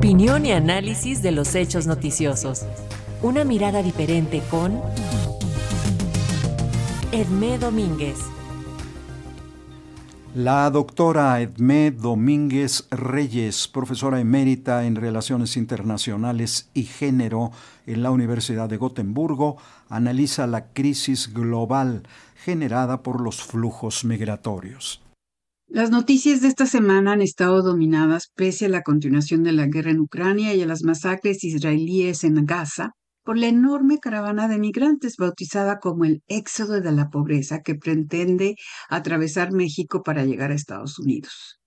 [0.00, 2.64] Opinión y análisis de los hechos noticiosos.
[3.20, 4.80] Una mirada diferente con
[7.12, 8.16] Edmé Domínguez.
[10.34, 17.50] La doctora Edmé Domínguez Reyes, profesora emérita en Relaciones Internacionales y Género
[17.84, 19.58] en la Universidad de Gotemburgo,
[19.90, 22.04] analiza la crisis global
[22.42, 25.02] generada por los flujos migratorios.
[25.72, 29.92] Las noticias de esta semana han estado dominadas, pese a la continuación de la guerra
[29.92, 32.90] en Ucrania y a las masacres israelíes en Gaza,
[33.22, 38.56] por la enorme caravana de migrantes bautizada como el Éxodo de la Pobreza que pretende
[38.88, 41.60] atravesar México para llegar a Estados Unidos.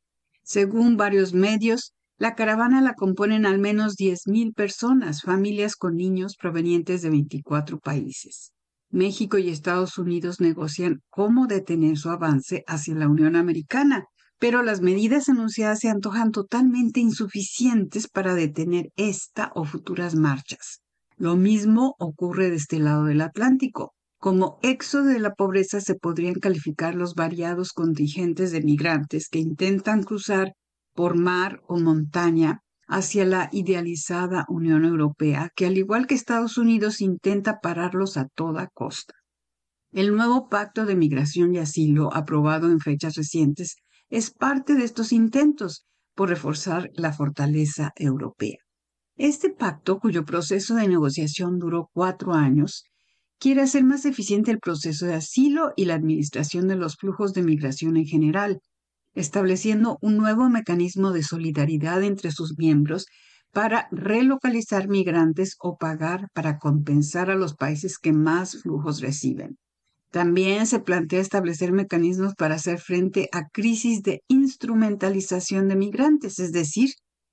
[0.43, 7.03] Según varios medios, la caravana la componen al menos 10.000 personas, familias con niños provenientes
[7.03, 8.52] de 24 países.
[8.93, 14.05] México y Estados Unidos negocian cómo detener su avance hacia la Unión Americana,
[14.37, 20.81] pero las medidas anunciadas se antojan totalmente insuficientes para detener esta o futuras marchas.
[21.17, 23.93] Lo mismo ocurre de este lado del Atlántico.
[24.19, 30.03] Como éxodo de la pobreza se podrían calificar los variados contingentes de migrantes que intentan
[30.03, 30.53] cruzar
[30.93, 37.01] por mar o montaña hacia la idealizada Unión Europea, que al igual que Estados Unidos
[37.01, 39.13] intenta pararlos a toda costa.
[39.91, 43.75] El nuevo pacto de migración y asilo, aprobado en fechas recientes,
[44.09, 48.57] es parte de estos intentos por reforzar la fortaleza europea.
[49.15, 52.85] Este pacto, cuyo proceso de negociación duró cuatro años,
[53.39, 57.43] quiere hacer más eficiente el proceso de asilo y la administración de los flujos de
[57.43, 58.59] migración en general,
[59.13, 63.05] estableciendo un nuevo mecanismo de solidaridad entre sus miembros
[63.51, 69.57] para relocalizar migrantes o pagar para compensar a los países que más flujos reciben.
[70.11, 76.51] También se plantea establecer mecanismos para hacer frente a crisis de instrumentalización de migrantes, es
[76.51, 76.91] decir,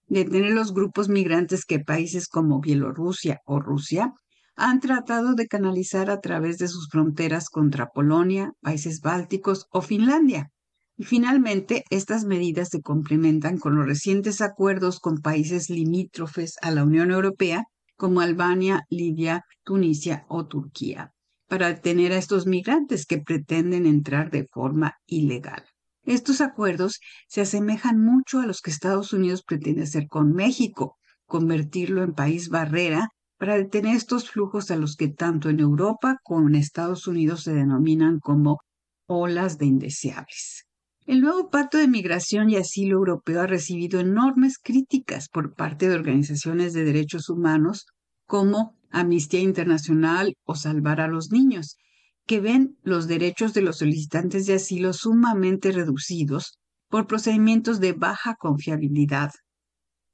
[0.08, 4.12] detener los grupos migrantes que países como Bielorrusia o Rusia
[4.56, 10.51] han tratado de canalizar a través de sus fronteras contra Polonia, países bálticos o Finlandia.
[11.00, 16.84] Y finalmente, estas medidas se complementan con los recientes acuerdos con países limítrofes a la
[16.84, 17.64] Unión Europea,
[17.96, 21.14] como Albania, Libia, Tunisia o Turquía,
[21.48, 25.64] para detener a estos migrantes que pretenden entrar de forma ilegal.
[26.05, 32.02] Estos acuerdos se asemejan mucho a los que Estados Unidos pretende hacer con México, convertirlo
[32.02, 33.08] en país barrera
[33.39, 37.55] para detener estos flujos a los que tanto en Europa como en Estados Unidos se
[37.55, 38.58] denominan como
[39.06, 40.66] olas de indeseables.
[41.10, 45.96] El nuevo Pacto de Migración y Asilo Europeo ha recibido enormes críticas por parte de
[45.96, 47.86] organizaciones de derechos humanos
[48.26, 51.78] como Amnistía Internacional o Salvar a los Niños,
[52.26, 58.36] que ven los derechos de los solicitantes de asilo sumamente reducidos por procedimientos de baja
[58.36, 59.32] confiabilidad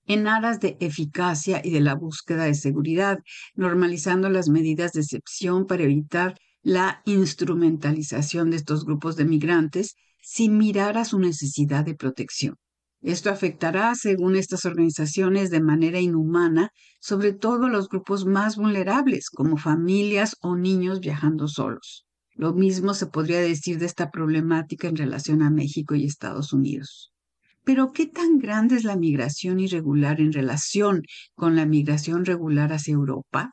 [0.07, 3.19] en aras de eficacia y de la búsqueda de seguridad,
[3.55, 9.95] normalizando las medidas de excepción para evitar la instrumentalización de estos grupos de migrantes
[10.29, 12.57] sin mirar a su necesidad de protección.
[13.01, 19.31] Esto afectará, según estas organizaciones, de manera inhumana, sobre todo a los grupos más vulnerables,
[19.31, 22.07] como familias o niños viajando solos.
[22.35, 27.13] Lo mismo se podría decir de esta problemática en relación a México y Estados Unidos.
[27.63, 31.03] Pero, ¿qué tan grande es la migración irregular en relación
[31.37, 33.53] con la migración regular hacia Europa?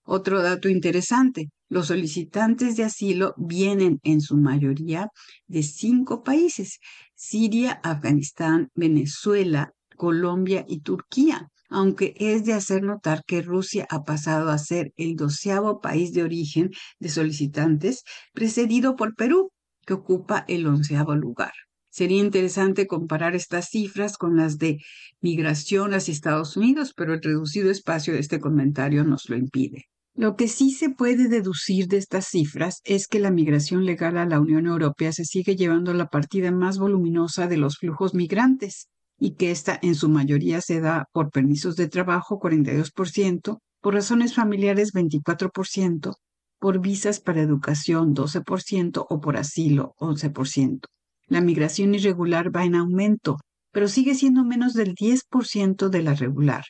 [0.04, 5.10] Otro dato interesante, los solicitantes de asilo vienen en su mayoría
[5.48, 6.80] de cinco países,
[7.16, 14.50] Siria, Afganistán, Venezuela, Colombia y Turquía, aunque es de hacer notar que Rusia ha pasado
[14.50, 16.70] a ser el doceavo país de origen
[17.00, 18.04] de solicitantes,
[18.34, 19.52] precedido por Perú,
[19.86, 21.54] que ocupa el onceavo lugar.
[21.90, 24.80] Sería interesante comparar estas cifras con las de
[25.22, 29.86] migración hacia Estados Unidos, pero el reducido espacio de este comentario nos lo impide.
[30.14, 34.26] Lo que sí se puede deducir de estas cifras es que la migración legal a
[34.26, 38.90] la Unión Europea se sigue llevando la partida más voluminosa de los flujos migrantes
[39.22, 44.34] y que esta en su mayoría se da por permisos de trabajo 42%, por razones
[44.34, 46.16] familiares 24%,
[46.60, 50.80] por visas para educación 12% o por asilo 11%.
[51.28, 53.38] La migración irregular va en aumento,
[53.72, 56.64] pero sigue siendo menos del 10% de la regular.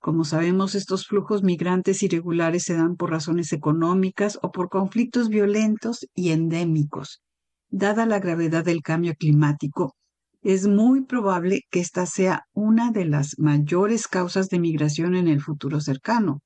[0.00, 6.04] Como sabemos, estos flujos migrantes irregulares se dan por razones económicas o por conflictos violentos
[6.16, 7.22] y endémicos.
[7.70, 9.94] Dada la gravedad del cambio climático,
[10.42, 15.40] es muy probable que esta sea una de las mayores causas de migración en el
[15.40, 16.40] futuro cercano.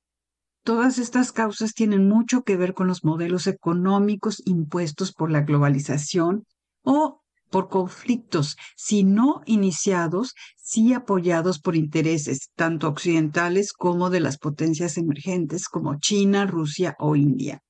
[0.63, 6.43] Todas estas causas tienen mucho que ver con los modelos económicos impuestos por la globalización
[6.83, 14.37] o por conflictos, si no iniciados, sí apoyados por intereses, tanto occidentales como de las
[14.37, 17.61] potencias emergentes como China, Rusia o India.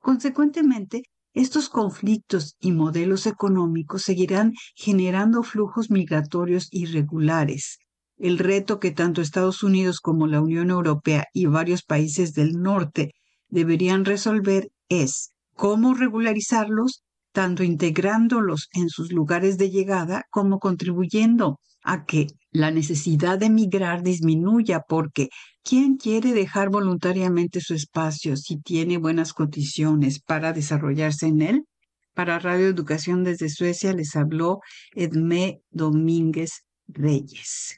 [0.00, 7.78] Consecuentemente, estos conflictos y modelos económicos seguirán generando flujos migratorios irregulares.
[8.18, 13.12] El reto que tanto Estados Unidos como la Unión Europea y varios países del norte
[13.48, 22.04] deberían resolver es cómo regularizarlos tanto integrándolos en sus lugares de llegada como contribuyendo a
[22.04, 25.28] que la necesidad de migrar disminuya porque
[25.62, 31.64] ¿quién quiere dejar voluntariamente su espacio si tiene buenas condiciones para desarrollarse en él?
[32.14, 34.60] Para Radio Educación desde Suecia les habló
[34.94, 37.76] Edmé Domínguez Reyes.